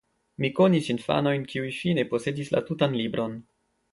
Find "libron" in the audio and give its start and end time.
3.03-3.37